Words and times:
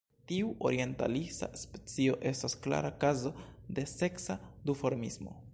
Tiu 0.29 0.47
orientalisa 0.69 1.49
specio 1.65 2.17
estas 2.31 2.57
klara 2.65 2.93
kazo 3.05 3.35
de 3.81 3.89
seksa 3.95 4.43
duformismo. 4.71 5.41